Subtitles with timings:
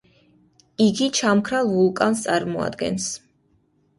[0.85, 3.11] იგი ჩამქრალ ვულკანს წარმოადგენს.